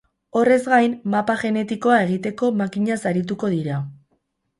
[0.39, 3.79] Horrez gain, mapa genetikoa egiteko makinaz arituko dira.